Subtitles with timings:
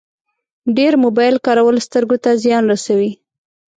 [0.77, 3.11] ډېر موبایل کارول سترګو ته زیان رسوي.